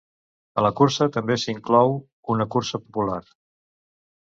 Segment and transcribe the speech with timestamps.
[0.61, 1.95] A la cursa també s'inclou
[2.37, 3.21] una cursa popular.